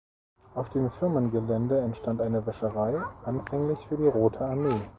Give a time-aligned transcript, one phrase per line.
[0.55, 4.81] Auf dem Firmengelände entstand eine Wäscherei, anfänglich für die Rote Armee.